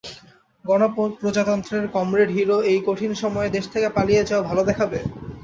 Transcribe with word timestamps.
গণপ্রজাতন্ত্রের 0.65 1.85
comrade 1.95 2.29
hero 2.31 2.57
এই 2.71 2.79
কঠিন 2.87 3.11
সময়ে 3.21 3.53
দেশ 3.55 3.65
থেকে 3.73 3.87
পালিয়ে 3.97 4.27
যাওয়া 4.29 4.47
ভাল 4.47 4.57
দেখাবে? 4.69 4.99